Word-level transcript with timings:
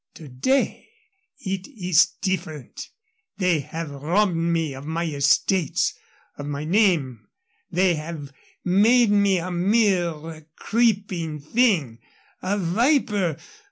To 0.15 0.27
day 0.27 0.89
it 1.41 1.67
is 1.67 2.13
different. 2.23 2.89
They 3.37 3.59
have 3.59 3.91
robbed 3.91 4.33
me 4.35 4.73
of 4.73 4.83
my 4.83 5.05
estates, 5.05 5.93
of 6.39 6.47
my 6.47 6.63
name; 6.65 7.27
they 7.69 7.93
have 7.93 8.33
made 8.65 9.11
me 9.11 9.37
a 9.37 9.51
mere 9.51 10.47
creeping 10.55 11.39
thing 11.39 11.99
a 12.41 12.57
viper. 12.57 13.37